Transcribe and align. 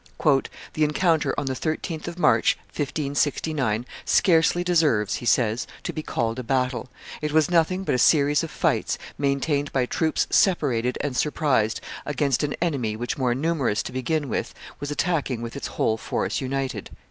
"The 0.73 0.83
encounter 0.83 1.31
on 1.37 1.45
the 1.45 1.53
13th 1.53 2.07
of 2.07 2.17
March, 2.17 2.57
1569, 2.69 3.85
scarcely 4.03 4.63
deserves," 4.63 5.17
he 5.17 5.27
says, 5.27 5.67
"to 5.83 5.93
be 5.93 6.01
called 6.01 6.39
a 6.39 6.43
battle; 6.43 6.89
it 7.21 7.31
was 7.31 7.51
nothing 7.51 7.83
but 7.83 7.93
a 7.93 7.99
series 7.99 8.43
of 8.43 8.49
fights, 8.49 8.97
maintained 9.19 9.71
by 9.71 9.85
troops 9.85 10.25
separated 10.31 10.97
and 11.01 11.15
surprised, 11.15 11.81
against 12.03 12.41
an 12.41 12.55
enemy 12.59 12.95
which, 12.95 13.19
more 13.19 13.35
numerous 13.35 13.83
to 13.83 13.91
begin 13.91 14.27
with, 14.27 14.55
was 14.79 14.89
attacking 14.89 15.39
with 15.43 15.55
its 15.55 15.67
whole 15.67 15.97
force 15.97 16.41
united.". 16.41 16.89